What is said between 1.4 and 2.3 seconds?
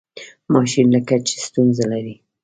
ستونزه لري.